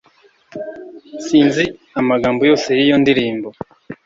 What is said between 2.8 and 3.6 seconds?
ndirimbo